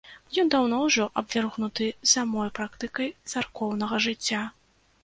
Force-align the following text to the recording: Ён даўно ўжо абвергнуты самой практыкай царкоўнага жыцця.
Ён 0.43 0.47
даўно 0.53 0.79
ўжо 0.85 1.05
абвергнуты 1.21 1.91
самой 2.15 2.53
практыкай 2.61 3.13
царкоўнага 3.31 4.03
жыцця. 4.09 4.43